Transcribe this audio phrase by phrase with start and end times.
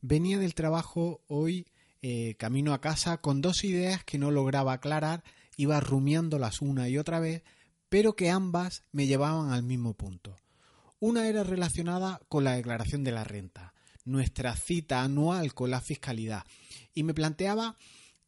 [0.00, 1.66] venía del trabajo hoy
[2.00, 5.24] eh, camino a casa con dos ideas que no lograba aclarar,
[5.56, 7.42] iba rumiándolas una y otra vez,
[7.88, 10.36] pero que ambas me llevaban al mismo punto.
[11.00, 13.74] Una era relacionada con la declaración de la renta,
[14.04, 16.44] nuestra cita anual con la fiscalidad,
[16.94, 17.76] y me planteaba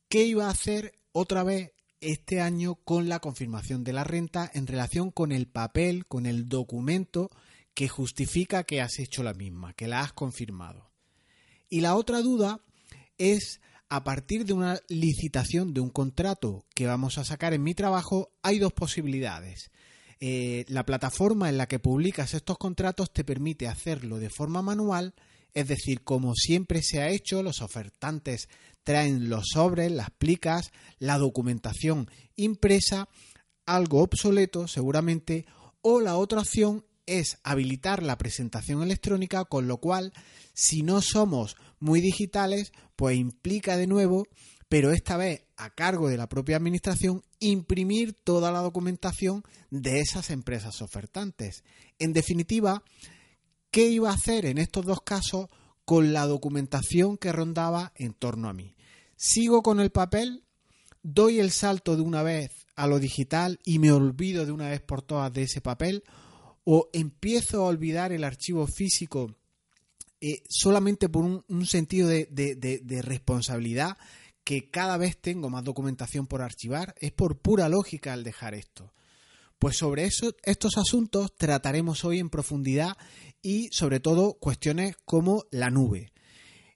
[0.08, 4.66] qué iba a hacer otra vez este año con la confirmación de la renta en
[4.66, 7.30] relación con el papel, con el documento
[7.74, 10.89] que justifica que has hecho la misma, que la has confirmado.
[11.70, 12.60] Y la otra duda
[13.16, 17.74] es a partir de una licitación de un contrato que vamos a sacar en mi
[17.74, 19.70] trabajo, hay dos posibilidades.
[20.20, 25.14] Eh, la plataforma en la que publicas estos contratos te permite hacerlo de forma manual,
[25.54, 28.48] es decir, como siempre se ha hecho, los ofertantes
[28.84, 33.08] traen los sobres, las plicas, la documentación impresa,
[33.66, 35.46] algo obsoleto seguramente,
[35.82, 36.84] o la otra opción
[37.18, 40.12] es habilitar la presentación electrónica, con lo cual,
[40.54, 44.26] si no somos muy digitales, pues implica de nuevo,
[44.68, 50.30] pero esta vez a cargo de la propia administración, imprimir toda la documentación de esas
[50.30, 51.64] empresas ofertantes.
[51.98, 52.82] En definitiva,
[53.70, 55.48] ¿qué iba a hacer en estos dos casos
[55.84, 58.76] con la documentación que rondaba en torno a mí?
[59.16, 60.44] ¿Sigo con el papel?
[61.02, 64.80] ¿Doy el salto de una vez a lo digital y me olvido de una vez
[64.80, 66.04] por todas de ese papel?
[66.72, 69.34] ¿O empiezo a olvidar el archivo físico
[70.20, 73.98] eh, solamente por un, sentido de, responsabilidad
[74.44, 78.94] que cada vez tengo más documentación por archivar, es por pura lógica al dejar esto.
[79.58, 80.08] Pues sobre
[80.44, 82.96] estos asuntos trataremos hoy en profundidad
[83.42, 86.12] y sobre todo cuestiones como la nube.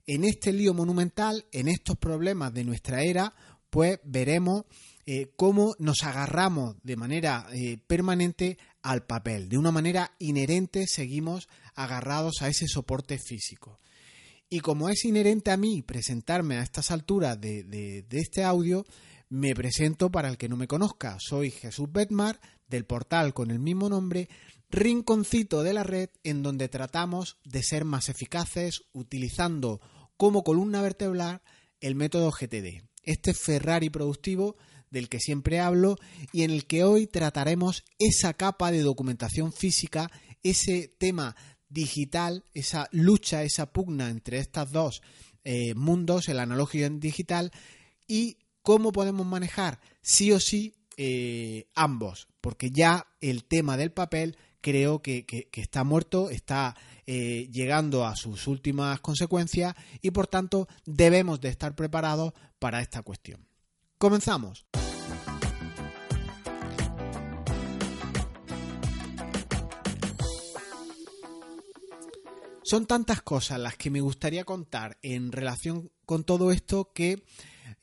[0.08, 3.32] En este lío monumental, en estos problemas de nuestra era,
[3.70, 4.64] pues veremos
[5.06, 9.48] eh, cómo nos agarramos de manera eh, permanente al papel.
[9.48, 13.80] De una manera inherente seguimos agarrados a ese soporte físico.
[14.48, 18.84] Y como es inherente a mí presentarme a estas alturas de, este audio,
[19.30, 21.16] me presento para el que no me conozca.
[21.18, 24.28] Soy Jesús Betmar del portal con el mismo nombre,
[24.68, 29.80] rinconcito de la red en donde tratamos de ser más eficaces utilizando
[30.18, 31.40] como columna vertebral
[31.80, 32.84] el método GTD.
[33.02, 34.56] Este Ferrari productivo
[34.94, 35.96] del que siempre hablo
[36.32, 40.10] y en el que hoy trataremos esa capa de documentación física,
[40.42, 41.36] ese tema
[41.68, 45.02] digital, esa lucha, esa pugna entre estos dos
[45.42, 47.50] eh, mundos, el analógico y el digital,
[48.06, 54.38] y cómo podemos manejar sí o sí eh, ambos, porque ya el tema del papel
[54.60, 56.76] creo que, está muerto, está
[57.06, 63.02] eh, llegando a sus últimas consecuencias y por tanto debemos de estar preparados para esta
[63.02, 63.46] cuestión.
[63.98, 64.66] Comenzamos.
[72.74, 77.22] Son tantas cosas las que me gustaría contar en relación con todo esto que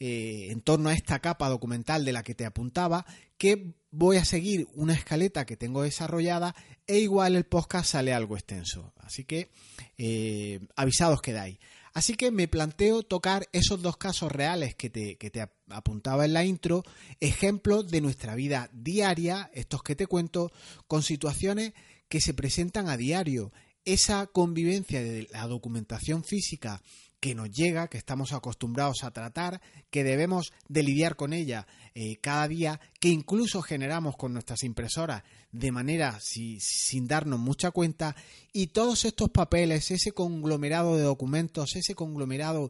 [0.01, 3.05] eh, en torno a esta capa documental de la que te apuntaba,
[3.37, 6.57] que voy a seguir una escaleta que tengo desarrollada
[6.87, 8.91] e igual el podcast sale algo extenso.
[8.97, 9.49] Así que
[9.97, 11.57] eh, avisados quedáis.
[11.93, 16.33] Así que me planteo tocar esos dos casos reales que te, que te apuntaba en
[16.33, 16.83] la intro,
[17.21, 20.51] ejemplos de nuestra vida diaria, estos que te cuento,
[20.85, 21.71] con situaciones
[22.09, 23.53] que se presentan a diario
[23.85, 26.81] esa convivencia de la documentación física
[27.21, 29.61] que nos llega, que estamos acostumbrados a tratar,
[29.91, 35.23] que debemos de lidiar con ella eh, cada día, que incluso generamos con nuestras impresoras
[35.51, 38.15] de manera sin darnos mucha cuenta,
[38.51, 42.69] y todos estos papeles, ese conglomerado de documentos, ese conglomerado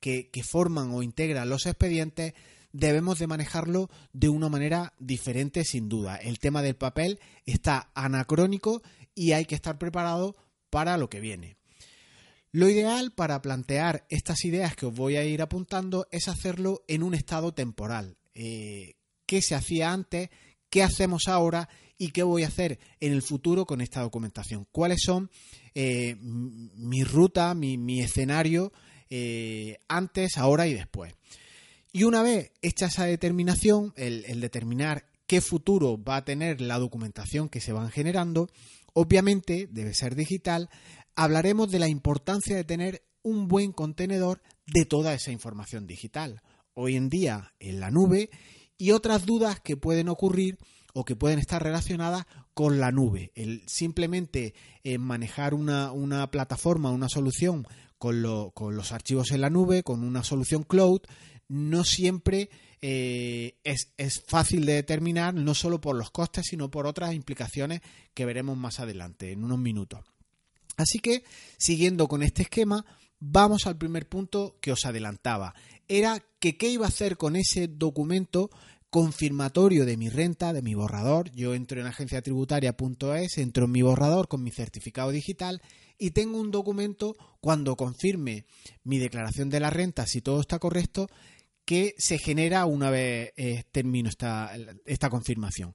[0.00, 2.34] que, que forman o integran los expedientes,
[2.72, 6.16] debemos de manejarlo de una manera diferente sin duda.
[6.16, 8.82] El tema del papel está anacrónico
[9.14, 10.34] y hay que estar preparado
[10.74, 11.56] para lo que viene.
[12.50, 17.04] Lo ideal para plantear estas ideas que os voy a ir apuntando es hacerlo en
[17.04, 18.16] un estado temporal.
[18.34, 20.30] Eh, ¿Qué se hacía antes?
[20.70, 21.68] ¿Qué hacemos ahora?
[21.96, 24.66] ¿Y qué voy a hacer en el futuro con esta documentación?
[24.72, 25.30] ¿Cuáles son
[25.76, 28.72] eh, mi ruta, mi, escenario
[29.10, 31.14] eh, antes, ahora y después?
[31.92, 37.48] Y una vez hecha esa determinación, el determinar qué futuro va a tener la documentación
[37.48, 38.50] que se van generando,
[38.94, 40.70] Obviamente debe ser digital.
[41.16, 46.42] Hablaremos de la importancia de tener un buen contenedor de toda esa información digital.
[46.74, 48.30] Hoy en día en la nube
[48.78, 50.58] y otras dudas que pueden ocurrir
[50.94, 53.32] o que pueden estar relacionadas con la nube.
[53.34, 54.54] El simplemente
[54.84, 55.90] eh, manejar una,
[56.30, 57.66] plataforma, una solución
[57.98, 61.00] con, con, los archivos en la nube, con una solución cloud,
[61.48, 62.48] no siempre
[62.86, 67.80] eh, es, fácil de determinar no solo por los costes, sino por otras implicaciones
[68.12, 70.04] que veremos más adelante, en unos minutos.
[70.76, 71.24] Así que,
[71.56, 72.84] siguiendo con este esquema,
[73.20, 75.54] vamos al primer punto que os adelantaba.
[75.88, 78.50] Era que qué iba a hacer con ese documento
[78.90, 81.30] confirmatorio de mi renta, de mi borrador.
[81.30, 85.62] Yo entro en agenciatributaria.es, entro en mi borrador con mi certificado digital
[85.98, 88.44] y tengo un documento cuando confirme
[88.82, 91.08] mi declaración de la renta, si todo está correcto,
[91.64, 94.52] que se genera una vez eh, termino esta,
[94.84, 95.72] esta confirmación.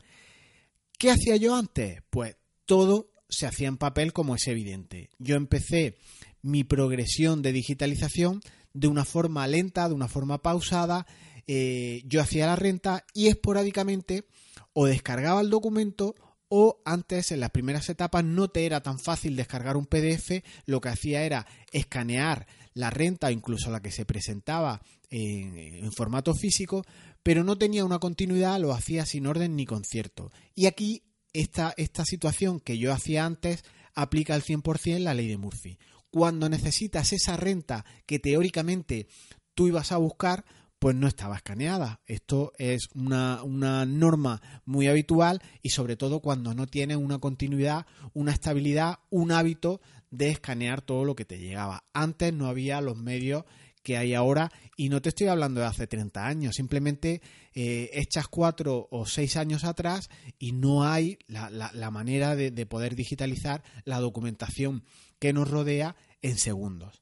[0.97, 2.01] ¿Qué hacía yo antes?
[2.09, 5.09] Pues todo se hacía en papel como es evidente.
[5.17, 5.97] Yo empecé
[6.41, 8.41] mi progresión de digitalización
[8.73, 11.05] de una forma lenta, de una forma pausada.
[11.47, 14.25] Eh, yo hacía la renta y esporádicamente
[14.73, 16.15] o descargaba el documento
[16.49, 20.81] o antes en las primeras etapas no te era tan fácil descargar un PDF, lo
[20.81, 22.47] que hacía era escanear
[22.79, 26.85] la renta, incluso la que se presentaba en, formato físico,
[27.23, 30.31] pero no tenía una continuidad, lo hacía sin orden ni concierto.
[30.55, 31.03] Y aquí
[31.33, 33.65] esta, esta situación que yo hacía antes
[33.95, 35.77] aplica al 100% la ley de Murphy.
[36.09, 39.07] Cuando necesitas esa renta que teóricamente
[39.55, 40.45] tú ibas a buscar,
[40.79, 41.99] pues no estaba escaneada.
[42.05, 47.85] Esto es una, una, norma muy habitual y sobre todo cuando no tienes una continuidad,
[48.13, 51.83] una estabilidad, un hábito de escanear todo lo que te llegaba.
[51.93, 53.45] Antes no había los medios
[53.83, 57.21] que hay ahora y no te estoy hablando de hace 30 años, simplemente
[57.53, 62.65] eh, echas cuatro o seis años atrás y no hay la, la, manera de, de
[62.65, 64.83] poder digitalizar la documentación
[65.17, 67.01] que nos rodea en segundos.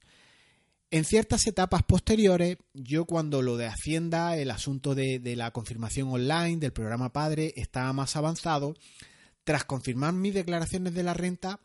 [0.90, 6.08] En ciertas etapas posteriores, yo cuando lo de Hacienda, el asunto de, de, la confirmación
[6.08, 8.74] online del programa Padre estaba más avanzado,
[9.44, 11.60] tras confirmar mis declaraciones de la renta,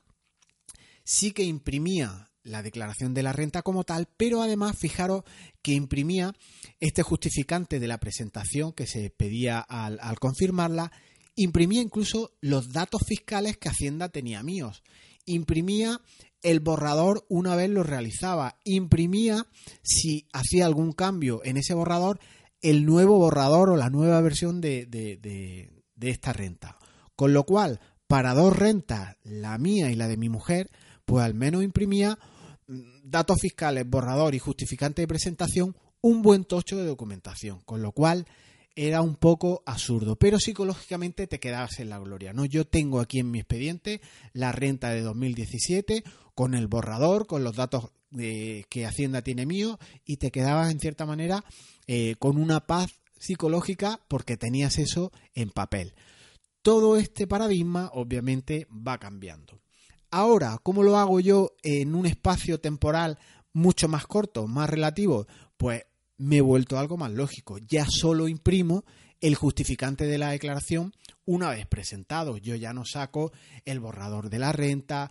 [1.04, 5.22] sí que imprimía la declaración de la renta como tal, pero además fijaros
[5.62, 6.34] que imprimía
[6.80, 10.90] este justificante de la presentación que se pedía al, confirmarla,
[11.36, 14.82] imprimía incluso los datos fiscales que Hacienda tenía míos,
[15.24, 16.00] imprimía
[16.42, 19.46] el borrador una vez lo realizaba, imprimía
[19.82, 22.18] si hacía algún cambio en ese borrador,
[22.60, 25.18] el nuevo borrador o la nueva versión de, de,
[25.94, 26.78] de esta renta.
[27.14, 30.70] Con lo cual, para dos rentas, la mía y la de mi mujer,
[31.04, 32.18] pues al menos imprimía
[33.04, 38.26] datos fiscales, borrador y justificante de presentación, un buen tocho de documentación, con lo cual
[38.74, 42.44] era un poco absurdo, pero psicológicamente te quedabas en la gloria, ¿no?
[42.44, 44.00] Yo tengo aquí en mi expediente
[44.32, 46.04] la renta de 2017
[46.34, 50.80] con el borrador, con los datos de, que Hacienda tiene mío y te quedabas en
[50.80, 51.44] cierta manera
[51.86, 55.94] eh, con una paz psicológica porque tenías eso en papel.
[56.62, 59.61] Todo este paradigma obviamente va cambiando.
[60.14, 63.18] Ahora, ¿cómo lo hago yo en un espacio temporal
[63.54, 65.26] mucho más corto, más relativo?
[65.56, 65.84] Pues
[66.18, 67.56] me he vuelto algo más lógico.
[67.66, 68.84] Ya solo imprimo
[69.22, 70.92] el justificante de la declaración
[71.24, 72.36] una vez presentado.
[72.36, 73.32] Yo ya no saco
[73.64, 75.10] el borrador de la renta,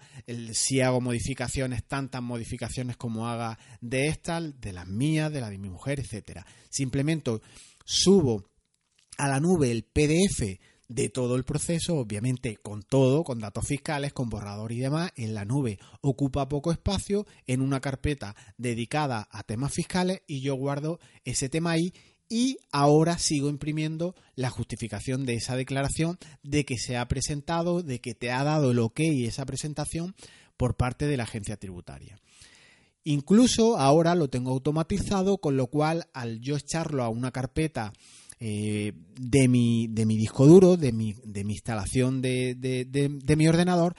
[0.53, 5.57] si hago modificaciones, tantas modificaciones como haga de estas, de las mías, de la de
[5.57, 6.45] mi mujer, etcétera.
[6.69, 7.31] Simplemente
[7.83, 8.45] subo
[9.17, 10.59] a la nube el PDF
[10.91, 15.33] de todo el proceso, obviamente con todo, con datos fiscales, con borrador y demás, en
[15.33, 20.99] la nube ocupa poco espacio en una carpeta dedicada a temas fiscales y yo guardo
[21.23, 21.93] ese tema ahí
[22.27, 28.01] y ahora sigo imprimiendo la justificación de esa declaración de que se ha presentado, de
[28.01, 30.13] que te ha dado el ok esa presentación
[30.57, 32.19] por parte de la agencia tributaria.
[33.03, 37.93] Incluso ahora lo tengo automatizado, con lo cual al yo echarlo a una carpeta
[38.43, 43.47] eh, de, mi, de mi disco duro, de mi, de mi instalación de, de, mi
[43.47, 43.93] ordenador,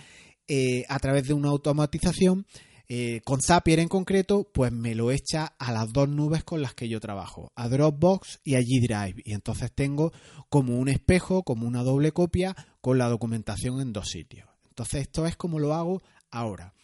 [0.48, 2.44] eh, a través de una automatización,
[2.88, 6.74] eh, con Zapier en concreto, pues me lo echa a las dos nubes con las
[6.74, 9.22] que yo trabajo, a Dropbox y a G Drive.
[9.24, 10.12] Y entonces tengo
[10.48, 14.48] como un espejo, como una doble copia con la documentación en dos sitios.
[14.68, 16.74] Entonces esto es como lo hago ahora.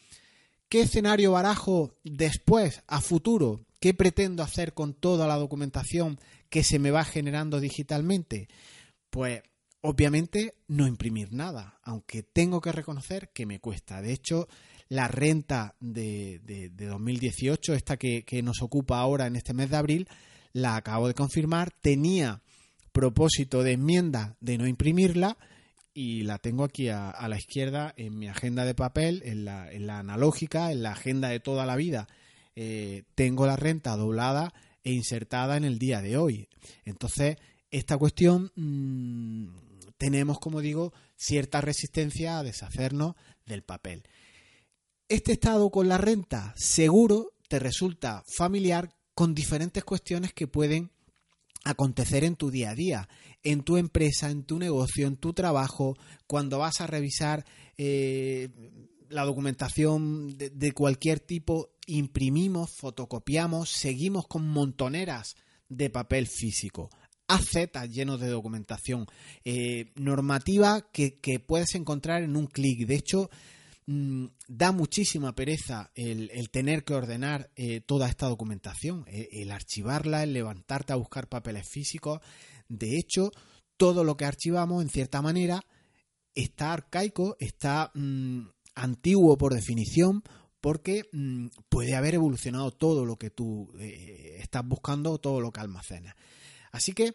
[0.68, 3.66] ¿Qué escenario barajo después, a futuro?
[3.80, 6.18] ¿Qué pretendo hacer con toda la documentación
[6.48, 8.48] que se me va generando digitalmente?
[9.08, 9.42] Pues
[9.82, 14.02] obviamente no imprimir nada, aunque tengo que reconocer que me cuesta.
[14.02, 14.48] De hecho,
[14.88, 20.08] la renta de, de, 2018, esta que, nos ocupa ahora en este mes de abril,
[20.52, 22.42] la acabo de confirmar, tenía
[22.92, 25.38] propósito de enmienda de no imprimirla
[25.94, 30.72] y la tengo aquí a, la izquierda en mi agenda de papel, en la analógica,
[30.72, 32.08] en la agenda de toda la vida.
[32.60, 36.48] Eh, tengo la renta doblada e insertada en el día de hoy.
[36.84, 37.36] Entonces,
[37.70, 39.46] esta cuestión mm,
[39.96, 43.14] tenemos, como digo, cierta resistencia a deshacernos
[43.46, 44.02] del papel.
[45.08, 50.90] Este estado con la renta seguro te resulta familiar con diferentes cuestiones que pueden
[51.62, 53.08] acontecer en tu día a día,
[53.44, 55.96] en tu empresa, en tu negocio, en tu trabajo,
[56.26, 57.44] cuando vas a revisar
[57.76, 58.48] eh,
[59.10, 65.36] la documentación de, cualquier tipo, imprimimos, fotocopiamos, seguimos con montoneras
[65.68, 66.90] de papel físico.
[67.26, 69.06] AZ llenos de documentación,
[69.44, 72.86] eh, normativa que, puedes encontrar en un clic.
[72.86, 73.30] De hecho,
[73.86, 80.22] mm, da muchísima pereza el, tener que ordenar eh, toda esta documentación, el, el, archivarla,
[80.22, 82.20] el levantarte a buscar papeles físicos.
[82.68, 83.30] De hecho,
[83.76, 85.62] todo lo que archivamos, en cierta manera,
[86.34, 88.46] está arcaico, está mm,
[88.78, 90.22] antiguo por definición,
[90.60, 95.60] porque mm, puede haber evolucionado todo lo que tú eh, estás buscando, todo lo que
[95.60, 96.14] almacenas.
[96.72, 97.14] Así que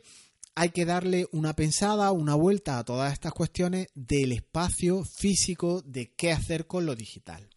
[0.55, 6.13] hay que darle una pensada, una vuelta a todas estas cuestiones del espacio físico, de
[6.13, 7.49] qué hacer con lo digital.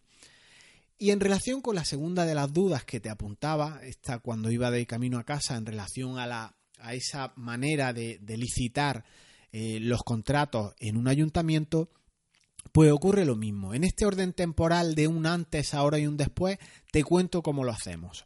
[0.97, 4.71] Y en relación con la segunda de las dudas que te apuntaba, esta cuando iba
[4.71, 9.05] de camino a casa, en relación a, la, a esa manera de, de licitar
[9.51, 11.91] eh, los contratos en un ayuntamiento,
[12.71, 13.73] pues ocurre lo mismo.
[13.73, 16.57] En este orden temporal de un antes, ahora y un después,
[16.91, 18.23] te cuento cómo lo hacemos.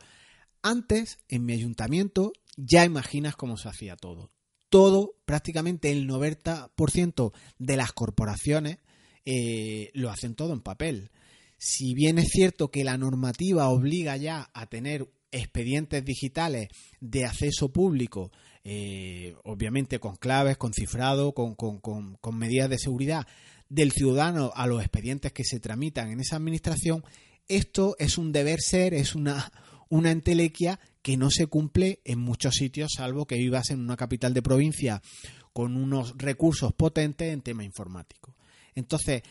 [0.62, 4.32] Antes, en mi ayuntamiento, ya imaginas cómo se hacía todo.
[4.70, 8.78] Todo, prácticamente el 90% de las corporaciones
[9.26, 11.12] eh, lo hacen todo en papel.
[11.58, 16.70] Si bien es cierto que la normativa obliga ya a tener expedientes digitales
[17.00, 18.32] de acceso público
[18.64, 23.26] eh, obviamente con claves, con cifrado, con, con, medidas de seguridad
[23.72, 27.06] del ciudadano a los expedientes que se tramitan en esa administración,
[27.48, 29.50] esto es un deber ser, es una,
[29.90, 34.34] una entelequia que no se cumple en muchos sitios, salvo que vivas en una capital
[34.34, 35.02] de provincia
[35.54, 38.36] con unos recursos potentes en tema informático.
[38.76, 39.24] Entonces,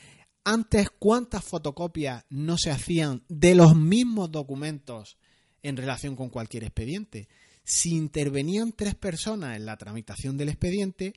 [0.43, 5.19] antes, ¿cuántas fotocopias no se hacían de los mismos documentos
[5.63, 7.29] en relación con cualquier expediente?
[7.63, 11.13] Si intervenían tres personas en la tramitación del expediente,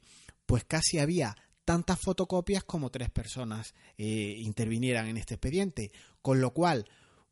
[0.46, 5.92] pues casi había tantas fotocopias como tres personas eh, intervinieran en este expediente.
[6.22, 6.90] Con lo cual,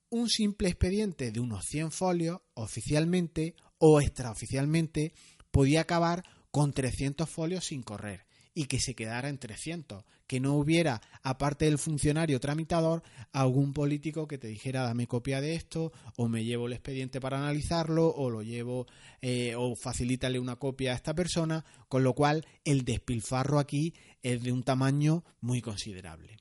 [0.10, 5.14] un simple expediente de unos 100 folios, oficialmente o extraoficialmente,
[5.52, 10.56] podía acabar con 300 folios sin correr y que se quedara en 300, que no
[10.56, 16.28] hubiera, aparte del funcionario tramitador, algún político que te dijera dame copia de esto, o
[16.28, 18.88] me llevo el expediente para analizarlo, o lo llevo,
[19.22, 24.42] eh, o facilítale una copia a esta persona, con lo cual el despilfarro aquí es
[24.44, 26.38] de un tamaño muy considerable.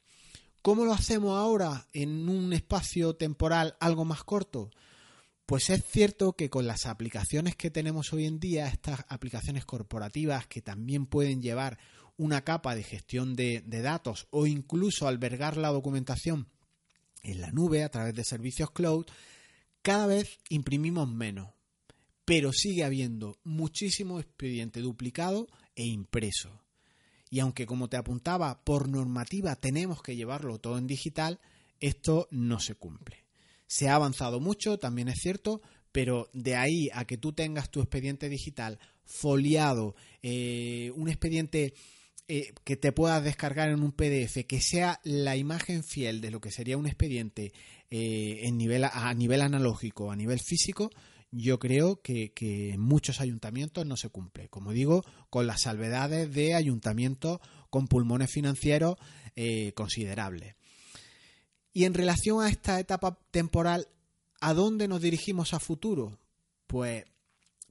[0.63, 4.71] ¿Cómo lo hacemos ahora en un espacio temporal algo más corto?
[5.51, 10.47] Pues es cierto que con las aplicaciones que tenemos hoy en día, estas aplicaciones corporativas
[10.47, 11.77] que también pueden llevar
[12.21, 16.49] una capa de gestión de, datos o incluso albergar la documentación
[17.23, 19.07] en la nube a través de servicios cloud,
[19.81, 21.49] cada vez imprimimos menos,
[22.27, 26.63] pero sigue habiendo muchísimo expediente duplicado e impreso.
[27.31, 31.41] Y aunque, como te apuntaba, por normativa tenemos que llevarlo todo en digital,
[31.81, 33.25] esto no se cumple.
[33.67, 37.81] Se ha avanzado mucho, también es cierto, pero de ahí a que tú tengas tu
[37.81, 41.73] expediente digital foliado, eh, un expediente
[42.33, 46.41] eh, que te puedas descargar en un PDF, que sea la imagen fiel de lo
[46.41, 47.53] que sería un expediente
[47.91, 48.49] eh,
[48.93, 50.93] a nivel analógico, a nivel físico,
[51.33, 54.49] yo creo que, en muchos ayuntamientos no se cumple.
[54.49, 58.97] Como digo, con las salvedades de ayuntamientos con pulmones financieros
[59.35, 60.55] eh, considerables.
[61.73, 63.89] Y en relación a esta etapa temporal,
[64.41, 66.17] ¿a dónde nos dirigimos a futuro?
[66.69, 67.07] Pues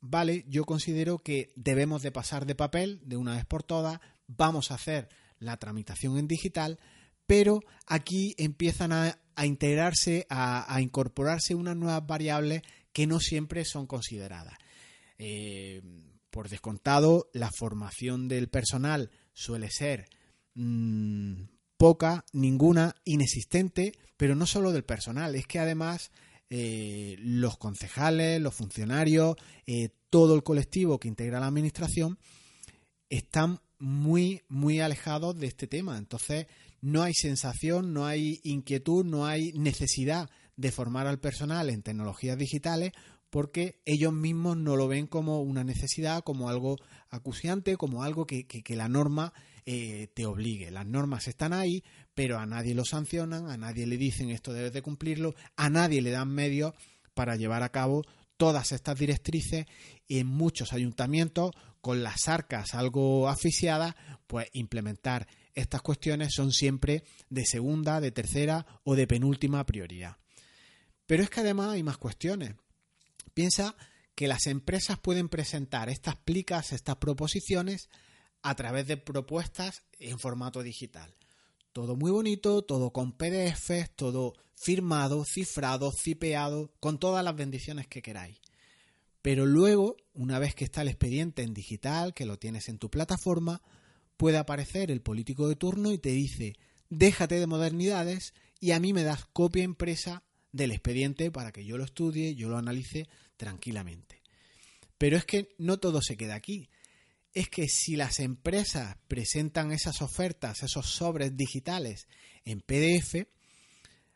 [0.01, 4.71] vale, yo considero que debemos de pasar de papel de una vez por todas, vamos
[4.71, 5.09] a hacer
[5.39, 6.79] la tramitación en digital,
[7.25, 12.61] pero aquí empiezan a, integrarse, a, incorporarse unas nuevas variables
[12.93, 14.57] que no siempre son consideradas.
[15.17, 15.81] Eh,
[16.29, 20.07] por descontado, la formación del personal suele ser
[20.55, 21.43] mm,
[21.77, 26.11] poca, ninguna, inexistente, pero no solo del personal, es que además
[26.49, 32.17] eh, los concejales, los funcionarios, eh, todo el colectivo que integra la administración
[33.09, 35.97] están muy, muy alejados de este tema.
[35.97, 36.47] Entonces,
[36.81, 42.37] no hay sensación, no hay inquietud, no hay necesidad de formar al personal en tecnologías
[42.37, 42.91] digitales
[43.29, 46.77] porque ellos mismos no lo ven como una necesidad, como algo
[47.09, 49.33] acuciante, como algo que, la norma
[49.65, 50.71] eh, te obligue.
[50.71, 51.83] Las normas están ahí,
[52.15, 56.01] pero a nadie lo sancionan, a nadie le dicen esto debes de cumplirlo, a nadie
[56.01, 56.73] le dan medios
[57.13, 58.03] para llevar a cabo
[58.37, 59.65] todas estas directrices
[60.07, 63.95] y en muchos ayuntamientos con las arcas algo asfixiadas,
[64.27, 70.17] pues implementar estas cuestiones son siempre de segunda, de tercera o de penúltima prioridad.
[71.05, 72.55] Pero es que además hay más cuestiones.
[73.33, 73.75] Piensa
[74.15, 77.89] que las empresas pueden presentar estas plicas, estas proposiciones,
[78.41, 81.15] a través de propuestas en formato digital.
[81.73, 88.01] Todo muy bonito, todo con PDFs, todo firmado, cifrado, cipeado, con todas las bendiciones que
[88.01, 88.39] queráis.
[89.21, 92.89] Pero luego, una vez que está el expediente en digital, que lo tienes en tu
[92.89, 93.61] plataforma,
[94.17, 96.53] puede aparecer el político de turno y te dice,
[96.89, 101.77] déjate de modernidades y a mí me das copia impresa del expediente para que yo
[101.77, 103.07] lo estudie, yo lo analice
[103.37, 104.21] tranquilamente.
[104.97, 106.69] Pero es que no todo se queda aquí.
[107.33, 112.07] Es que si las empresas presentan esas ofertas, esos sobres digitales
[112.43, 113.27] en PDF,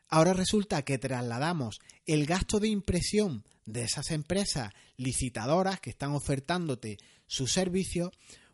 [0.08, 6.98] Ahora resulta que trasladamos el gasto de impresión de esas empresas licitadoras que están ofertándote
[7.26, 8.10] sus servicios,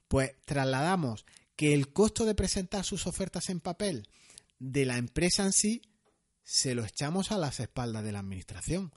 [0.09, 1.25] pues trasladamos
[1.57, 4.09] que el costo de presentar sus ofertas en papel
[4.59, 5.83] de la empresa en sí
[6.43, 8.93] se lo echamos a las espaldas de la administración.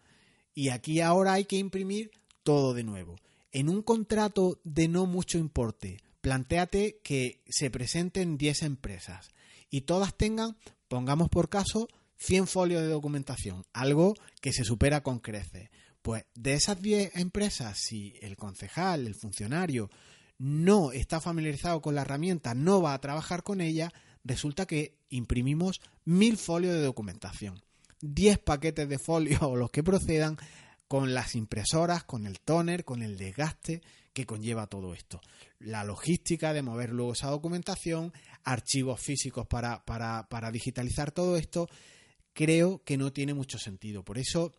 [0.53, 2.12] Y aquí ahora hay que imprimir
[2.43, 3.15] todo de nuevo.
[3.51, 9.29] En un contrato de no mucho importe, planteate que se presenten 10 empresas
[9.70, 15.20] y todas tengan, pongamos por caso, 100 folios de documentación, algo que se supera con
[15.20, 15.70] creces.
[16.03, 19.89] Pues de esas 10 empresas, si el concejal, el funcionario,
[20.38, 23.89] no está familiarizado con la herramienta, no va a trabajar con ella,
[24.25, 27.63] resulta que imprimimos 1000 folios de documentación.
[28.01, 30.38] 10 paquetes de folios o los que procedan
[30.89, 33.81] con las impresoras, con el toner, con el desgaste
[34.12, 35.22] que conlleva todo esto.
[35.57, 38.12] La logística de mover luego esa documentación,
[38.43, 41.69] archivos físicos para, para, para digitalizar todo esto
[42.33, 44.03] creo que no tiene mucho sentido.
[44.03, 44.51] Por eso,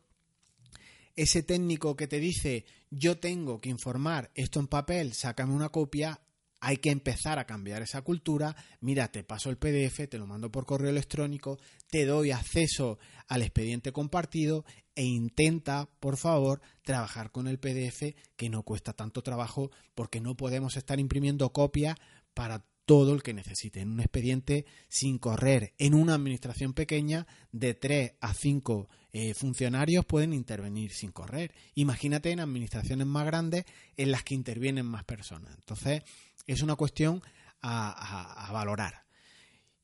[1.16, 6.20] ese técnico que te dice yo tengo que informar esto en papel, sácame una copia,
[6.60, 8.56] hay que empezar a cambiar esa cultura.
[8.80, 11.58] Mira, te paso el PDF, te lo mando por correo electrónico,
[11.90, 18.48] te doy acceso al expediente compartido e intenta, por favor, trabajar con el PDF que
[18.48, 21.96] no cuesta tanto trabajo porque no podemos estar imprimiendo copias
[22.32, 25.74] para todo el que necesite en un expediente sin correr.
[25.78, 31.54] En una administración pequeña, de 3 a 5 eh, funcionarios pueden intervenir sin correr.
[31.74, 33.64] Imagínate en administraciones más grandes
[33.96, 35.54] en las que intervienen más personas.
[35.54, 36.02] Entonces,
[36.46, 37.22] es una cuestión
[37.62, 39.04] a, valorar.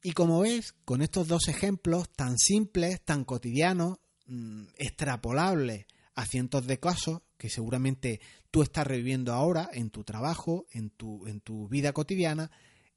[0.03, 6.67] Y como ves, con estos dos ejemplos tan simples, tan cotidianos, mm, extrapolables a cientos
[6.67, 11.69] de casos que seguramente tú estás reviviendo ahora en tu trabajo, en tu, en tu
[11.69, 12.51] vida cotidiana,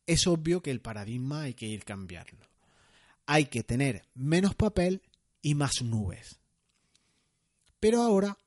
[0.06, 2.48] es obvio que el paradigma hay que ir cambiarlo.
[3.26, 5.02] Hay que tener menos papel
[5.42, 6.40] y más nubes.
[7.80, 8.38] Pero ahora,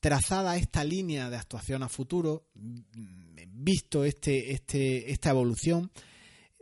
[0.00, 5.90] trazada esta línea de actuación a futuro, visto este, este, esta evolución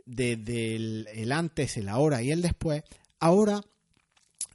[0.05, 2.83] desde el antes, el ahora y el después,
[3.19, 3.61] ahora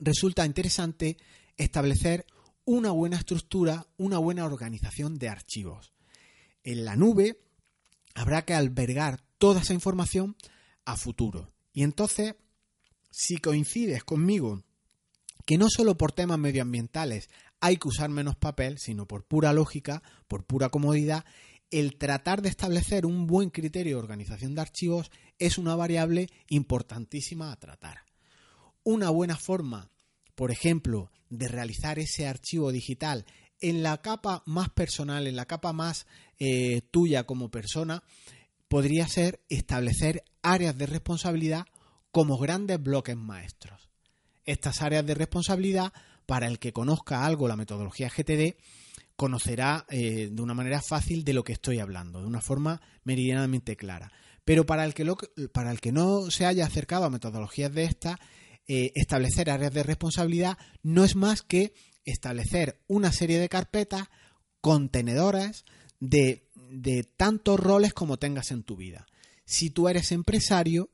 [0.01, 1.17] resulta interesante
[1.57, 2.27] establecer
[2.65, 5.93] una buena estructura, una buena organización de archivos.
[6.65, 7.41] En la nube
[8.15, 10.37] habrá que albergar toda esa información
[10.85, 11.53] a futuro.
[11.73, 12.35] Y entonces,
[13.11, 14.63] si coincides conmigo
[15.45, 20.03] que no solo por temas medioambientales hay que usar menos papel, sino por pura lógica,
[20.29, 21.25] por pura comodidad,
[21.71, 27.51] el tratar de establecer un buen criterio de organización de archivos es una variable importantísima
[27.51, 27.99] a tratar.
[28.85, 29.91] Una buena forma,
[30.35, 33.27] por ejemplo, de realizar ese archivo digital
[33.61, 36.07] en la capa más personal, en la capa más
[36.39, 38.03] eh, tuya como persona,
[38.69, 41.67] podría ser establecer áreas de responsabilidad
[42.11, 43.91] como grandes bloques maestros.
[44.45, 45.93] Estas áreas de responsabilidad,
[46.25, 48.57] para el que conozca algo la metodología GTD,
[49.17, 53.77] conocerá eh, de una manera fácil de lo que estoy hablando, de una forma meridianamente
[53.77, 54.13] clara.
[54.45, 55.05] Pero para el que,
[55.53, 58.21] para el que no se haya acercado a metodologías de esta,
[58.69, 61.73] eh, establecer áreas de responsabilidad no es más que
[62.05, 64.09] establecer una serie de carpetas
[64.61, 65.65] contenedoras
[66.09, 69.07] de de tantos roles como tengas en tu vida.
[69.45, 70.91] Si tú eres empresario,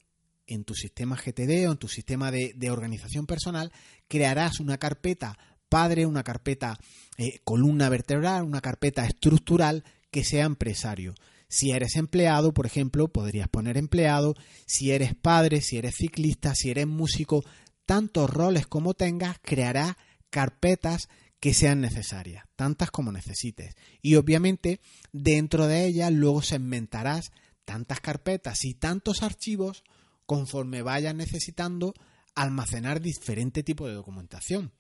[0.46, 3.72] en tu sistema GTD o en tu sistema de, organización personal,
[4.09, 6.79] crearás una carpeta padre, una carpeta
[7.16, 11.14] eh, columna vertebral, una carpeta estructural que sea empresario.
[11.48, 14.35] Si eres empleado, por ejemplo, podrías poner empleado.
[14.66, 17.44] Si eres padre, si eres ciclista, si eres músico,
[17.87, 19.96] tantos roles como tengas, creará
[20.31, 21.09] carpetas
[21.42, 23.74] que sean necesarias, tantas como necesites.
[24.00, 24.78] Y obviamente
[25.11, 27.33] dentro de ellas luego segmentarás
[27.64, 29.83] tantas carpetas y tantos archivos
[30.24, 31.94] conforme vayas necesitando
[32.37, 34.70] almacenar diferente tipo de documentación.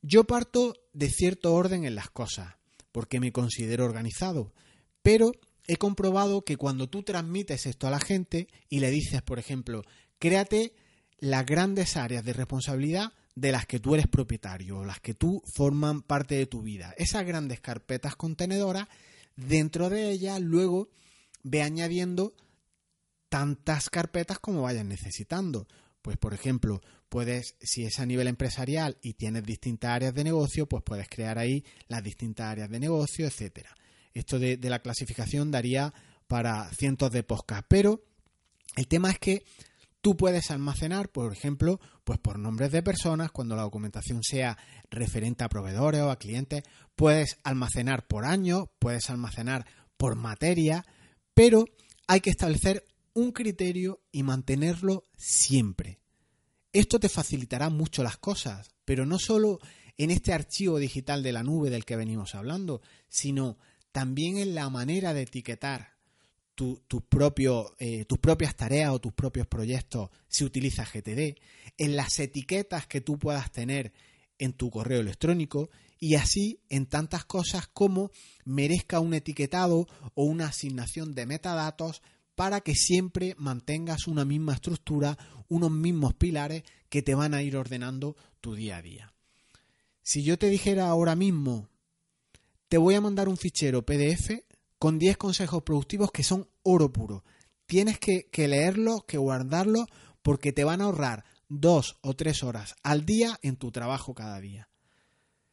[0.00, 2.54] Yo parto de cierto orden en las cosas,
[2.90, 4.54] porque me considero organizado,
[5.02, 5.32] pero
[5.66, 9.82] he comprobado que cuando tú transmites esto a la gente y le dices, por ejemplo,
[10.18, 10.72] créate
[11.18, 16.02] las grandes áreas de responsabilidad de las que tú eres propietario las que tú forman
[16.02, 16.94] parte de tu vida.
[16.96, 18.88] Esas grandes carpetas contenedoras,
[19.36, 20.90] dentro de ellas luego
[21.42, 22.34] ve añadiendo
[23.28, 25.66] tantas carpetas como vayas necesitando.
[26.02, 30.66] Pues por ejemplo, puedes, si es a nivel empresarial y tienes distintas áreas de negocio,
[30.68, 33.74] pues puedes crear ahí las distintas áreas de negocio, etcétera.
[34.12, 35.94] Esto de, de la clasificación daría
[36.26, 38.04] para cientos de podcasts, pero
[38.76, 39.44] el tema es que
[40.02, 44.58] Tú puedes almacenar, por ejemplo, pues por nombres de personas, cuando la documentación sea
[44.90, 46.64] referente a proveedores o a clientes,
[46.96, 49.64] puedes almacenar por año, puedes almacenar
[49.96, 50.84] por materia,
[51.34, 51.66] pero
[52.08, 52.84] hay que establecer
[53.14, 56.00] un criterio y mantenerlo siempre.
[56.72, 59.60] Esto te facilitará mucho las cosas, pero no solo
[59.98, 63.56] en este archivo digital de la nube del que venimos hablando, sino
[63.92, 65.91] también en la manera de etiquetar
[66.56, 71.38] eh, tus propias tareas o tus propios proyectos si utilizas GTD,
[71.78, 73.92] en las etiquetas que tú puedas tener
[74.38, 78.10] en tu correo electrónico y así en tantas cosas como
[78.44, 82.02] merezca un etiquetado o una asignación de metadatos
[82.34, 85.16] para que siempre mantengas una misma estructura,
[85.48, 89.14] unos mismos pilares que te van a ir ordenando tu día a día.
[90.02, 91.68] Si yo te dijera ahora mismo,
[92.68, 94.42] te voy a mandar un fichero PDF
[94.82, 97.22] con 10 consejos productivos que son oro puro.
[97.66, 99.86] Tienes que, leerlos, que guardarlos,
[100.22, 104.40] porque te van a ahorrar dos o tres horas al día en tu trabajo cada
[104.40, 104.68] día.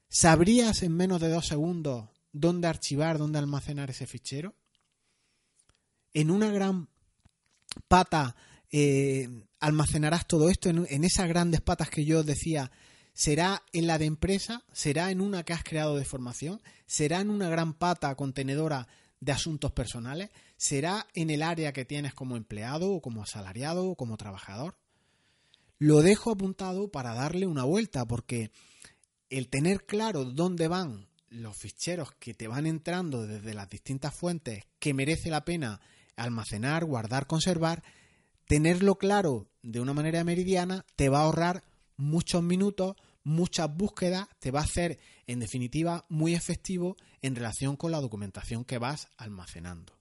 [0.08, 4.56] ¿Sabrías en menos de dos segundos dónde archivar, dónde almacenar ese fichero?
[6.16, 6.90] En una gran
[7.88, 8.36] pata
[8.72, 12.72] eh, almacenarás todo esto, en, en, esas grandes patas que yo decía,
[13.14, 14.64] ¿será en la de empresa?
[14.74, 16.64] ¿Será en una que has creado de formación?
[16.88, 18.88] ¿Será en una gran pata contenedora
[19.20, 20.30] de asuntos personales?
[20.58, 24.78] ¿Será en el área que tienes como empleado o como asalariado o como trabajador?
[25.78, 28.52] Lo dejo apuntado para darle una vuelta porque
[29.30, 34.64] el tener claro dónde van los ficheros que te van entrando desde las distintas fuentes
[34.80, 35.80] que merece la pena
[36.16, 37.84] almacenar, guardar, conservar,
[38.46, 41.64] tenerlo claro de una manera meridiana te va a ahorrar
[41.98, 45.00] muchos minutos, muchas búsquedas, te va a hacer,
[45.30, 49.94] en definitiva, muy efectivo en relación con la documentación que vas almacenando.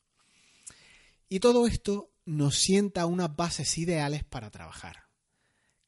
[1.29, 5.05] Y todo esto nos sienta unas bases ideales para trabajar.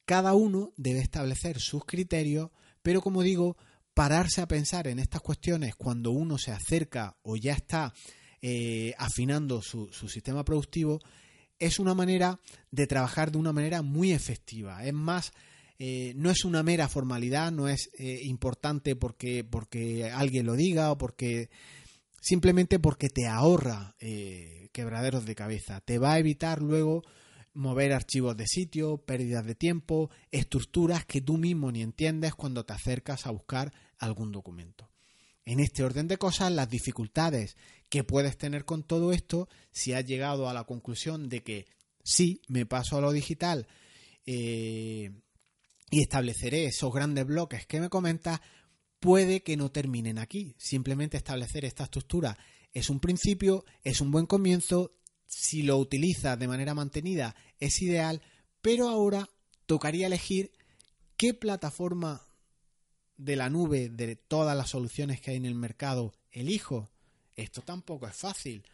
[0.05, 2.51] Cada uno debe establecer sus criterios,
[2.83, 3.57] pero como digo,
[3.95, 7.95] pararse a pensar en estas cuestiones cuando uno se acerca o ya está
[8.43, 11.01] eh, afinando su, su sistema productivo
[11.59, 12.39] es una manera
[12.71, 14.85] de trabajar de una manera muy efectiva.
[14.85, 15.33] Es más,
[15.83, 20.93] eh, no es una mera formalidad, no es eh, importante porque, porque alguien lo diga
[20.93, 21.49] o porque
[22.21, 27.03] simplemente porque te ahorra eh, quebraderos de cabeza, te va a evitar luego
[27.55, 32.75] mover archivos de sitio, pérdidas de tiempo, estructuras que tú mismo ni entiendes cuando te
[32.75, 34.91] acercas a buscar algún documento.
[35.47, 37.57] En este orden de cosas, las dificultades
[37.89, 41.65] que puedes tener con todo esto, si has llegado a la conclusión de que
[42.05, 43.67] sí, me paso a lo digital,
[45.91, 48.41] y estableceré esos grandes bloques que me comentas,
[49.01, 50.55] puede que no terminen aquí.
[50.59, 52.39] Simplemente establecer esta estructura
[52.73, 54.93] es un principio, es un buen comienzo,
[55.27, 58.23] si lo utilizas de manera mantenida es ideal,
[58.63, 59.29] pero ahora
[59.67, 60.53] tocaría elegir
[61.17, 62.23] qué plataforma
[63.17, 66.91] de la nube de todas las soluciones que hay en el mercado elijo.
[67.37, 68.65] Esto tampoco es fácil.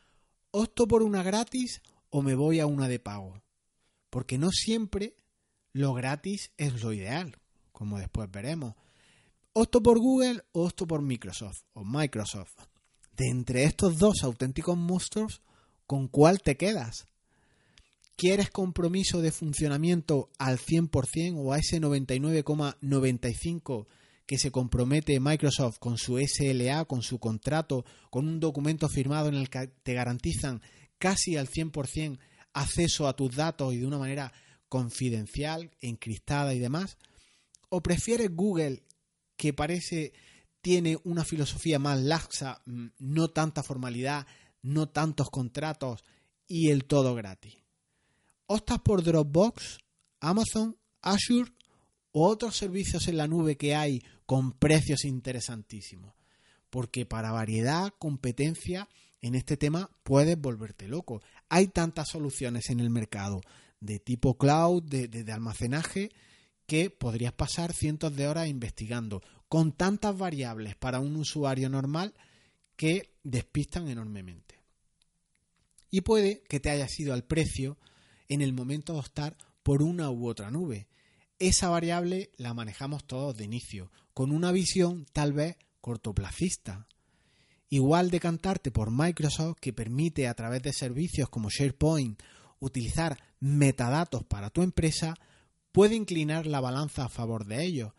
[0.51, 3.43] ¿Opto por una gratis o me voy a una de pago?
[4.09, 5.15] Porque no siempre
[5.77, 7.37] lo gratis es lo ideal,
[7.71, 8.75] como después veremos.
[9.53, 12.55] ¿Opto por Google o opto por Microsoft o Microsoft?
[13.15, 15.43] De entre estos dos auténticos monstruos,
[15.87, 17.07] ¿con cuál te quedas?
[18.17, 23.87] ¿Quieres compromiso de funcionamiento al 100% o a ese 99,95%
[24.25, 29.35] que se compromete Microsoft con su SLA, con su contrato, con un documento firmado en
[29.35, 30.63] el que te garantizan
[30.99, 32.19] casi al 100%
[32.55, 34.33] acceso a tus datos y de una manera
[34.69, 36.97] confidencial, encriptada y demás?
[37.69, 38.83] ¿O prefieres Google,
[39.37, 40.13] que parece
[40.61, 44.27] tiene una filosofía más laxa, mm, no tanta formalidad,
[44.63, 46.05] no tantos contratos
[46.47, 47.57] y el todo gratis?
[48.47, 49.79] ¿Optas por Dropbox,
[50.21, 51.53] Amazon, Azure
[52.13, 56.15] o otros servicios en la nube que hay con precios interesantísimos?
[56.71, 58.89] Porque para variedad, competencia,
[59.21, 61.23] en este tema puedes volverte loco.
[61.49, 63.41] Hay tantas soluciones en el mercado
[63.81, 66.11] de tipo cloud, de, almacenaje,
[66.67, 72.15] que podrías pasar cientos de horas investigando con tantas variables para un usuario normal
[72.75, 74.61] que despistan enormemente.
[75.91, 77.79] Y puede que te haya sido al precio
[78.29, 80.89] en el momento de optar por una u otra nube.
[81.39, 86.89] Esa variable la manejamos todos de inicio, con una visión tal vez cortoplacista.
[87.69, 92.21] Igual de cantarte por Microsoft que permite a través de servicios como SharePoint
[92.61, 95.15] utilizar metadatos para tu empresa,
[95.71, 97.93] puede inclinar la balanza a favor de ellos.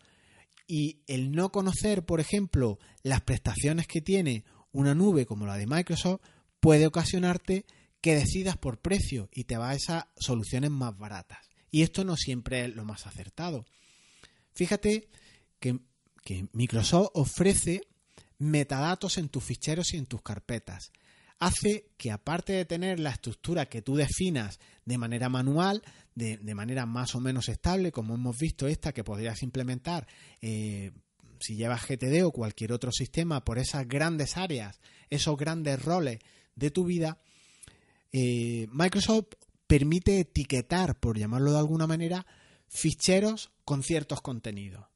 [0.66, 5.66] Y el no conocer, por ejemplo, las prestaciones que tiene una nube como la de
[5.66, 6.20] Microsoft
[6.60, 7.64] puede ocasionarte
[8.02, 11.38] que decidas por precio y te vas a soluciones más baratas.
[11.70, 13.64] Y esto no siempre es lo más acertado.
[14.52, 15.08] Fíjate
[15.58, 15.80] que,
[16.22, 17.80] que Microsoft ofrece
[18.36, 20.92] metadatos en tus ficheros y en tus carpetas.
[21.38, 25.82] Hace que aparte de tener la estructura que tú definas de manera manual,
[26.14, 30.08] de, manera más o menos estable, como hemos visto esta que podrías implementar
[30.42, 30.90] eh,
[31.38, 36.18] si llevas GTD o cualquier otro sistema por esas grandes áreas, esos grandes roles
[36.56, 37.20] de tu vida,
[38.12, 39.34] eh, Microsoft
[39.68, 42.26] permite etiquetar, por llamarlo de alguna manera,
[42.66, 44.86] ficheros con ciertos contenidos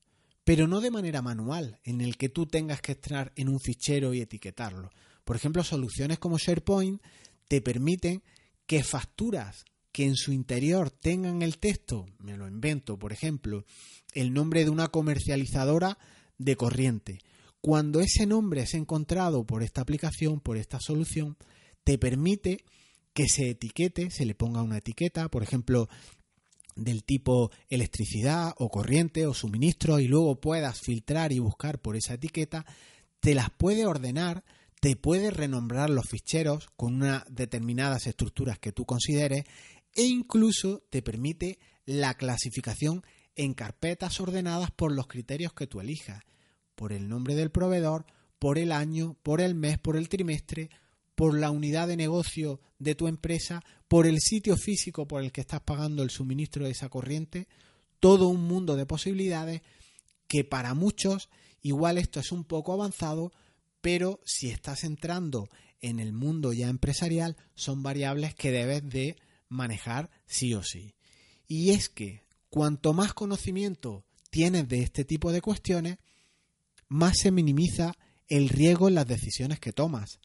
[0.45, 4.13] pero no de manera manual, en el que tú tengas que entrar en un fichero
[4.13, 4.91] y etiquetarlo.
[5.25, 7.01] Por ejemplo, soluciones como SharePoint
[7.49, 8.23] te permiten
[8.67, 13.65] que facturas que en su interior tengan el texto, me lo invento, por ejemplo,
[14.15, 15.99] el nombre de una comercializadora
[16.39, 17.19] de corriente.
[17.61, 21.37] Cuando ese nombre es encontrado por esta aplicación, por esta solución,
[21.85, 22.65] te permite
[23.13, 25.89] que se etiquete, se le ponga una etiqueta, por ejemplo,
[26.75, 32.15] del tipo electricidad o corriente o suministro y luego puedas filtrar y buscar por esa
[32.15, 32.65] etiqueta,
[33.21, 34.43] te las puede ordenar,
[34.83, 39.45] te puede renombrar los ficheros con unas determinadas estructuras que tú consideres
[39.95, 43.05] e incluso te permite la clasificación
[43.37, 46.25] en carpetas ordenadas por los criterios que tú elijas,
[46.75, 48.07] por el nombre del proveedor,
[48.41, 50.69] por el año, por el mes, por el trimestre,
[51.15, 55.43] por la unidad de negocio de tu empresa, por el sitio físico por el que
[55.43, 57.47] estás pagando el suministro de esa corriente,
[58.01, 59.63] todo un mundo de posibilidades
[60.27, 61.29] que para muchos
[61.61, 63.31] igual esto es un poco avanzado,
[63.83, 69.17] pero si estás entrando en el mundo ya empresarial son variables que debes de
[69.49, 70.95] manejar sí o sí.
[71.47, 75.99] Y es que cuanto más conocimiento tienes de este tipo de cuestiones,
[76.89, 77.93] más se minimiza
[78.29, 80.21] el riesgo en las decisiones que tomas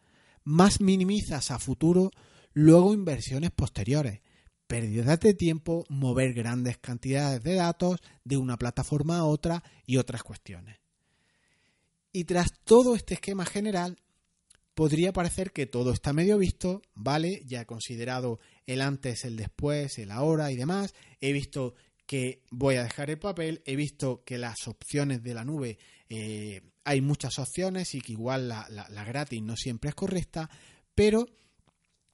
[0.48, 2.10] más minimizas a futuro
[2.54, 4.22] luego inversiones posteriores,
[4.66, 10.24] pérdidas de tiempo, mover grandes cantidades de datos de una plataforma a otra y otras
[10.24, 10.78] cuestiones.
[12.12, 13.98] Y tras todo este esquema general,
[14.78, 17.42] podría parecer que todo está medio visto, ¿vale?
[17.46, 20.94] Ya he considerado el antes, el después, el ahora y demás.
[21.20, 21.74] He visto
[22.06, 25.78] que voy a dejar el papel, he visto que las opciones de la nube
[26.10, 30.50] eh, hay muchas opciones y que igual la, la, gratis no siempre es correcta,
[30.96, 31.26] pero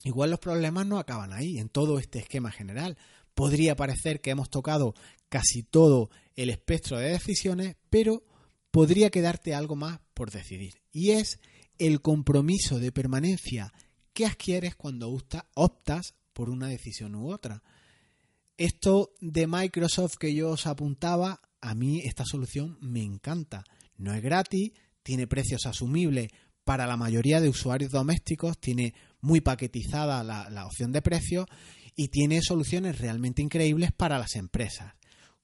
[0.03, 2.97] igual los problemas no acaban ahí, en todo este esquema general.
[3.36, 4.95] Podría parecer que hemos tocado
[5.29, 8.23] casi todo el espectro de decisiones, pero
[8.73, 10.81] podría quedarte algo más por decidir.
[10.91, 11.39] Y es
[11.77, 13.71] el compromiso de permanencia
[14.13, 15.15] que adquieres cuando
[15.53, 17.62] optas por una decisión u otra.
[18.57, 23.63] Esto de Microsoft que yo os apuntaba, a mí esta solución me encanta
[23.95, 24.71] no es gratis,
[25.03, 26.29] tiene precios asumibles
[26.63, 31.45] para la mayoría de usuarios domésticos, tiene muy paquetizada la, opción de precios
[31.95, 34.95] y tiene soluciones realmente increíbles para las empresas.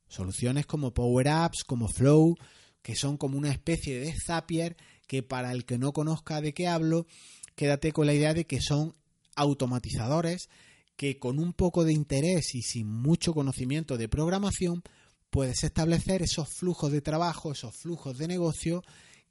[0.07, 2.35] Soluciones como Power Apps, como Flow,
[2.81, 6.67] que son como una especie de Zapier que para el que no conozca de qué
[6.67, 7.07] hablo,
[7.55, 8.95] quédate con la idea de que son
[9.35, 10.49] automatizadores
[10.95, 14.83] que con un poco de interés y sin mucho conocimiento de programación
[15.29, 18.83] puedes establecer esos flujos de trabajo, esos flujos de negocio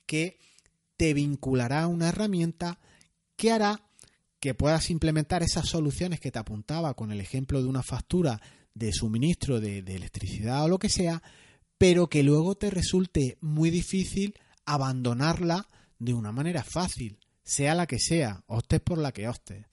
[0.07, 0.39] que
[0.97, 2.79] te vinculará a una herramienta
[3.37, 3.83] que hará
[4.41, 8.41] que puedas implementar esas soluciones que te apuntaba con el ejemplo de una factura
[8.75, 11.23] de suministro de, electricidad o lo que sea,
[11.79, 14.35] pero que luego te resulte muy difícil
[14.67, 19.67] abandonarla de una manera fácil, sea la que sea, optes por la que optes.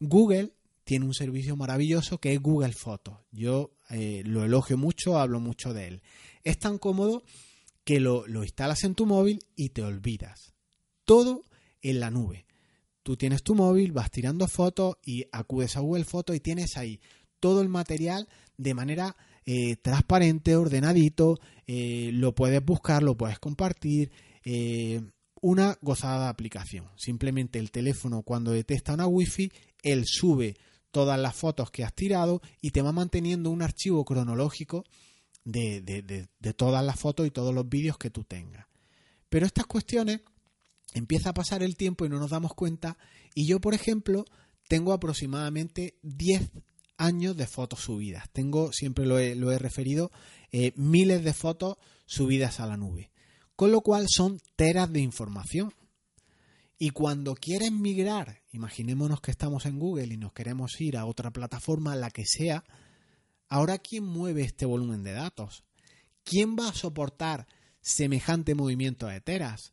[0.00, 0.52] Google
[0.84, 3.18] tiene un servicio maravilloso que es Google Fotos.
[3.30, 6.02] Yo eh, lo elogio mucho, hablo mucho de él.
[6.44, 7.24] Es tan cómodo
[7.84, 10.54] que lo, lo instalas en tu móvil y te olvidas.
[11.04, 11.42] Todo
[11.80, 12.46] en la nube.
[13.02, 17.00] Tú tienes tu móvil, vas tirando fotos y acudes a Google Fotos y tienes ahí
[17.38, 24.10] todo el material de manera eh, transparente, ordenadito, eh, lo puedes buscar, lo puedes compartir.
[25.40, 26.86] una gozada de aplicación.
[26.96, 29.50] Simplemente el teléfono cuando detecta una wifi,
[29.82, 30.56] él sube
[30.90, 34.84] todas las fotos que has tirado y te va manteniendo un archivo cronológico
[35.44, 38.66] de, de, todas las fotos y todos los vídeos que tú tengas.
[39.28, 40.22] Pero estas cuestiones
[40.94, 42.96] empieza a pasar el tiempo y no nos damos cuenta
[43.34, 44.24] y yo, por ejemplo,
[44.68, 46.50] tengo aproximadamente 10
[46.96, 48.30] años de fotos subidas.
[48.32, 50.10] Tengo, siempre lo he, referido,
[50.52, 53.10] eh, miles de fotos subidas a la nube.
[53.54, 55.72] Con lo cual son teras de información.
[56.78, 61.30] Y cuando quieres migrar, imaginémonos que estamos en Google y nos queremos ir a otra
[61.30, 62.64] plataforma, la que sea,
[63.48, 65.64] Ahora, ¿quién mueve este volumen de datos?
[66.24, 67.46] ¿Quién va a soportar
[67.80, 69.72] semejante movimiento de teras?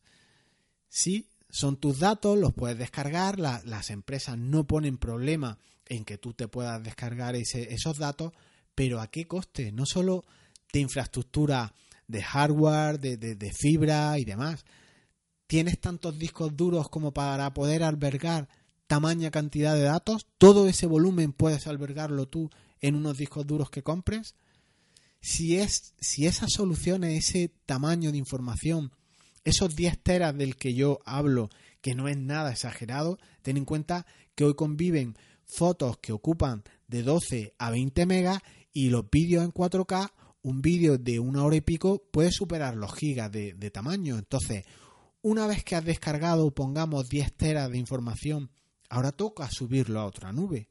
[0.89, 5.57] Sí, son tus datos, los puedes descargar, las empresas no ponen problema
[5.87, 8.33] en que tú te puedas descargar esos datos,
[8.75, 9.71] pero ¿a qué coste?
[9.71, 10.25] No solo
[10.71, 11.73] de infraestructura
[12.07, 14.65] de hardware, de, fibra y demás.
[15.47, 18.49] ¿Tienes tantos discos duros como para poder albergar
[18.87, 20.27] tamaña cantidad de datos?
[20.37, 22.49] ¿Todo ese volumen puedes albergarlo tú
[22.81, 24.35] en unos discos duros que compres?
[25.21, 28.91] Si, es, si esas soluciones, ese tamaño de información,
[29.43, 31.49] esos 10 teras del que yo hablo,
[31.81, 35.17] que no es nada exagerado, ten en cuenta que hoy conviven
[35.55, 40.11] fotos que ocupan de 12 a 20 megas y los vídeos en 4K,
[40.41, 44.17] un vídeo de una hora y pico puede superar los gigas de, tamaño.
[44.17, 44.65] Entonces,
[45.21, 48.51] una vez que has descargado, pongamos 10 teras de información,
[48.89, 50.69] ahora toca subirlo a otra nube.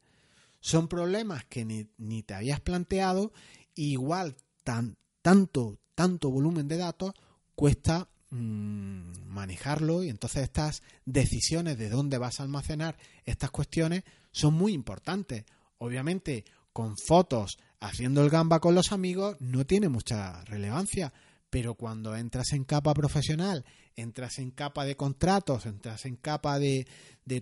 [0.61, 3.33] Son problemas que ni, te habías planteado,
[3.75, 7.15] igual tan, tanto, tanto volumen de datos
[7.55, 14.55] cuesta mm, manejarlo y entonces estas decisiones de dónde vas a almacenar estas cuestiones son
[14.55, 15.45] muy importantes.
[15.79, 21.13] Obviamente, con fotos haciendo el gamba con los amigos no tiene mucha relevancia,
[21.51, 23.65] pero cuando entras en capa profesional,
[23.97, 26.87] entras en capa de contratos, entras en capa de,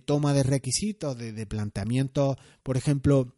[0.04, 3.36] toma de requisitos, de, planteamiento, por ejemplo,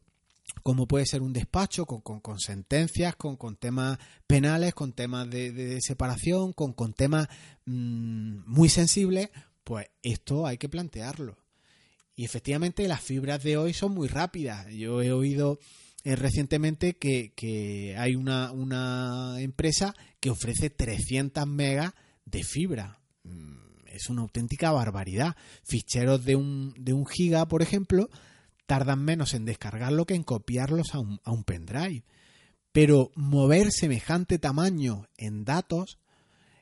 [0.62, 5.78] como puede ser un despacho con, con, sentencias, con, con, temas penales, con temas de,
[5.80, 7.28] separación, con, temas
[7.64, 9.30] mm, muy sensibles,
[9.64, 11.38] pues esto hay que plantearlo.
[12.14, 14.66] Y efectivamente las fibras de hoy son muy rápidas.
[14.70, 15.58] Yo he oído
[16.04, 21.92] eh, recientemente que, hay una, una, empresa que ofrece 300 megas
[22.24, 23.00] de fibra.
[23.24, 25.36] Mm, es una auténtica barbaridad.
[25.64, 28.08] Ficheros de un, de un giga, por ejemplo,
[28.66, 32.04] tardan menos en descargarlo que en copiarlos a un, a un pendrive.
[32.72, 35.98] Pero mover semejante tamaño en datos,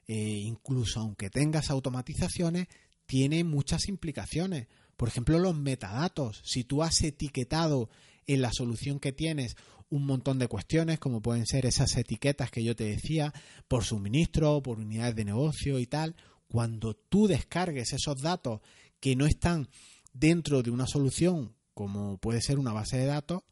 [0.06, 2.66] eh, incluso aunque tengas automatizaciones,
[3.06, 4.66] tiene muchas implicaciones.
[4.96, 6.42] Por ejemplo, los metadatos.
[6.44, 7.88] Si tú has etiquetado
[8.26, 9.56] en la solución que tienes
[9.88, 13.32] un montón de cuestiones, como pueden ser esas etiquetas que yo te decía,
[13.66, 16.16] por suministro, por unidades de negocio y tal,
[16.48, 18.60] cuando tú descargues esos datos
[19.00, 19.68] que no están
[20.12, 23.42] dentro de una solución, como puede ser una base de datos,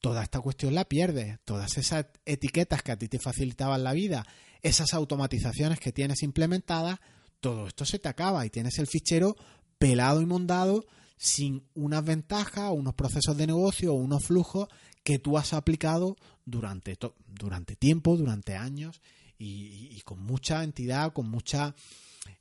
[0.00, 1.38] toda esta cuestión la pierdes.
[1.44, 4.26] Todas esas etiquetas que a ti te facilitaban la vida,
[4.62, 7.00] esas automatizaciones que tienes implementadas,
[7.40, 9.36] todo esto se te acaba y tienes el fichero
[9.78, 10.84] pelado y mondado
[11.16, 14.68] sin unas ventajas, unos procesos de negocio o unos flujos
[15.02, 19.00] que tú has aplicado durante, durante tiempo, durante años
[19.38, 21.74] y, con mucha entidad, con mucha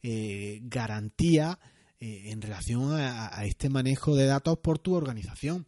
[0.02, 1.60] eh, garantía
[2.06, 5.66] eh, en relación a, este manejo de datos por tu organización.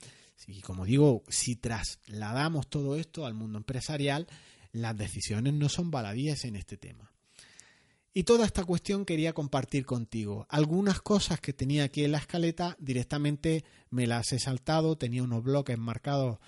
[0.47, 4.27] Y como digo, si trasladamos todo esto al mundo empresarial,
[4.73, 7.09] las decisiones no son baladíes en este tema.
[8.13, 10.45] Y toda esta cuestión quería compartir contigo.
[10.49, 15.41] Algunas cosas que tenía aquí en la escaleta directamente me las he saltado, tenía unos
[15.41, 16.39] bloques marcados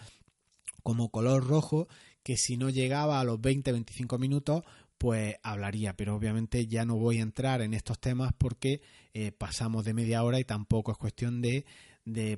[0.83, 1.87] como color rojo
[2.23, 4.65] que si no llegaba a los 20-25 minutos
[4.97, 8.81] pues hablaría, pero obviamente ya no voy a entrar en estos temas porque
[9.13, 11.65] eh, pasamos de media hora y tampoco es cuestión de,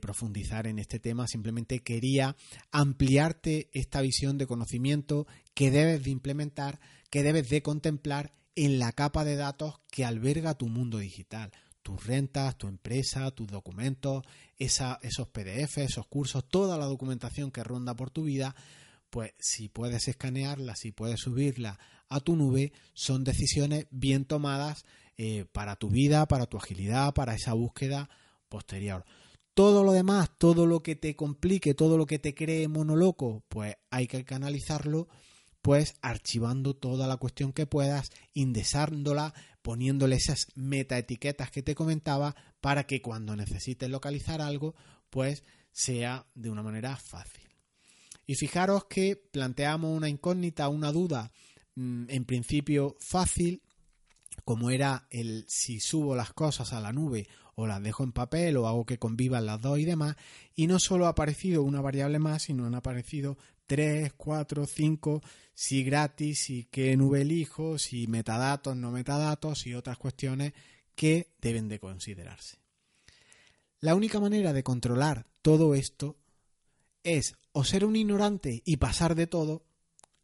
[0.01, 2.35] profundizar en este tema, simplemente quería
[2.71, 6.79] ampliarte esta visión de conocimiento que debes de implementar,
[7.11, 11.51] que debes de contemplar en la capa de datos que alberga tu mundo digital.
[11.83, 14.23] Tus rentas, tu empresa, tus documentos,
[14.57, 18.55] esos PDF, esos cursos, toda la documentación que ronda por tu vida,
[19.11, 24.85] pues si puedes escanearla, si puedes subirla a tu nube, son decisiones bien tomadas
[25.17, 28.09] eh, para tu vida, para tu agilidad, para esa búsqueda
[28.49, 29.05] posterior.
[29.53, 33.75] Todo lo demás, todo lo que te complique, todo lo que te cree monoloco, pues
[33.91, 35.07] hay que canalizarlo
[35.61, 42.85] pues archivando toda la cuestión que puedas, indexándola, poniéndole esas metaetiquetas que te comentaba para
[42.85, 44.75] que cuando necesites localizar algo,
[45.09, 47.49] pues sea de una manera fácil.
[48.25, 51.31] Y fijaros que planteamos una incógnita, una duda,
[51.75, 53.61] en principio fácil,
[54.45, 58.57] como era el si subo las cosas a la nube o las dejo en papel
[58.57, 60.15] o hago que convivan las dos y demás,
[60.55, 65.21] y no solo ha aparecido una variable más, sino han aparecido 3, 4, 5,
[65.53, 70.53] si gratis, si qué nube elijo, si metadatos, no metadatos y otras cuestiones
[70.95, 72.57] que deben de considerarse.
[73.79, 76.17] La única manera de controlar todo esto
[77.03, 79.63] es o ser un ignorante y pasar de todo,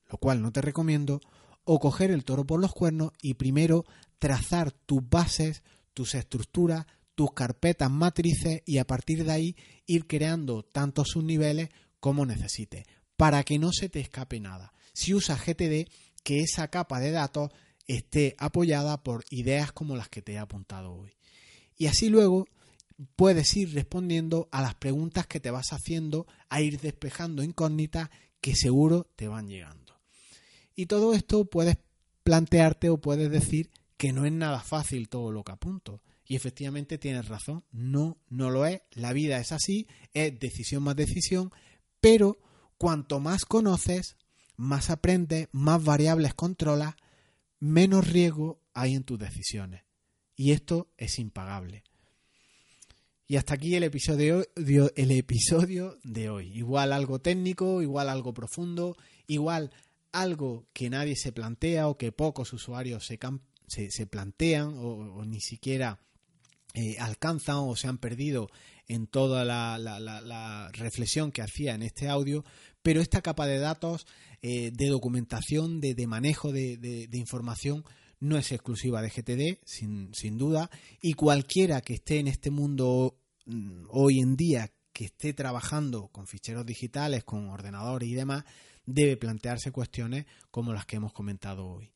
[0.10, 1.22] lo cual no te recomiendo,
[1.66, 3.86] o coger el toro por los cuernos y primero
[4.20, 5.64] trazar tus bases,
[5.94, 6.86] tus estructuras,
[7.16, 9.56] tus carpetas matrices y a partir de ahí
[9.86, 12.86] ir creando tantos subniveles como necesites
[13.18, 14.74] para que no se te escape nada.
[14.94, 15.90] Si usas GTD,
[16.24, 17.52] que esa capa de datos
[17.88, 21.16] esté apoyada por ideas como las que te he apuntado hoy.
[21.78, 22.48] Y así luego
[23.16, 28.10] puedes ir respondiendo a las preguntas que te vas haciendo, a ir despejando incógnitas
[28.42, 29.85] que seguro te van llegando.
[30.76, 31.78] Y todo esto puedes
[32.24, 36.02] plantearte o puedes decir que no es nada fácil todo lo que apunto.
[36.28, 40.96] Y efectivamente tienes razón, no, no lo es, la vida es así, es decisión más
[40.96, 41.52] decisión,
[42.02, 42.40] pero
[42.78, 44.18] cuanto más conoces,
[44.58, 46.96] más aprendes, más variables controlas,
[47.60, 49.84] menos riesgo hay en tus decisiones.
[50.36, 51.84] Y esto es impagable.
[53.28, 56.52] Y hasta aquí el episodio, el episodio de hoy.
[56.56, 59.72] Igual algo técnico, igual algo profundo, igual
[60.16, 66.00] algo que nadie se plantea o que pocos usuarios se, se, plantean o, ni siquiera
[66.74, 68.50] eh, alcanzan o se han perdido
[68.88, 72.46] en toda la, reflexión que hacía en este audio,
[72.82, 74.08] pero esta capa de datos,
[74.42, 77.84] eh, de documentación, de, manejo de, información,
[78.20, 80.70] no es exclusiva de GTD, sin, sin duda,
[81.02, 86.26] y cualquiera que esté en este mundo mm, hoy en día, que esté trabajando con
[86.26, 88.46] ficheros digitales, con ordenadores y demás,
[88.86, 91.92] debe plantearse cuestiones como las que hemos comentado hoy.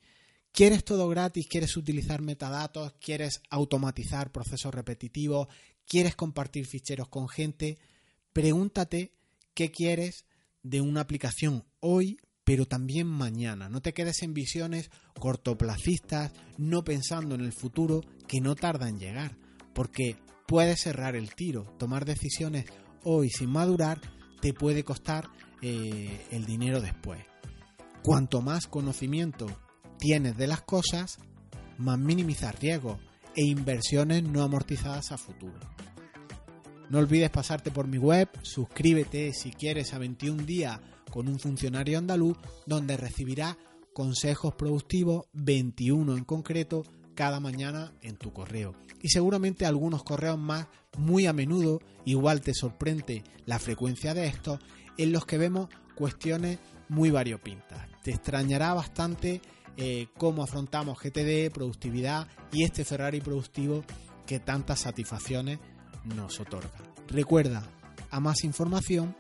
[0.51, 1.47] ¿Quieres todo gratis?
[1.47, 2.93] ¿Quieres utilizar metadatos?
[2.99, 5.47] ¿Quieres automatizar procesos repetitivos?
[5.87, 7.77] ¿Quieres compartir ficheros con gente?
[8.33, 9.13] Pregúntate
[9.53, 10.25] qué quieres
[10.63, 13.69] de una aplicación hoy, pero también mañana.
[13.69, 18.99] No te quedes en visiones cortoplacistas, no pensando en el futuro que no tarda en
[18.99, 19.37] llegar,
[19.73, 20.17] porque
[20.47, 21.63] puedes cerrar el tiro.
[21.77, 22.65] Tomar decisiones
[23.03, 24.01] hoy sin madurar
[24.41, 25.29] te puede costar
[25.62, 27.22] eh, el dinero después.
[28.03, 29.47] Cuanto más conocimiento
[29.97, 31.20] tienes de las cosas,
[31.78, 32.99] más minimizar riesgos
[33.36, 35.60] e inversiones no amortizadas a futuro.
[36.89, 40.80] No olvides pasarte por mi web, suscríbete si quieres a 21 días
[41.12, 43.57] con un funcionario andaluz donde recibirás
[43.93, 46.84] consejos productivos, 21 en concreto,
[47.16, 48.76] cada mañana en tu correo.
[49.01, 54.60] Y seguramente algunos correos más muy a menudo, igual te sorprende la frecuencia de estos,
[55.00, 57.88] en los que vemos cuestiones muy variopintas.
[58.04, 59.41] Te extrañará bastante
[59.78, 63.86] eh, cómo afrontamos GTD, productividad y este Ferrari productivo
[64.28, 65.60] que tantas satisfacciones
[66.04, 66.78] nos otorga.
[67.08, 67.64] Recuerda,
[68.12, 69.16] a más información,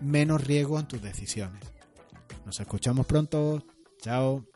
[0.00, 1.62] menos riesgo en tus decisiones.
[2.44, 3.64] Nos escuchamos pronto.
[3.98, 4.51] Chao.